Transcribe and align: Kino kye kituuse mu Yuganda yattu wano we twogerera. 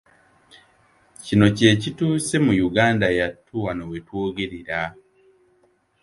Kino 1.25 1.45
kye 1.57 1.71
kituuse 1.81 2.35
mu 2.45 2.51
Yuganda 2.61 3.07
yattu 3.19 3.53
wano 3.65 3.83
we 3.91 3.97
twogerera. 4.07 4.79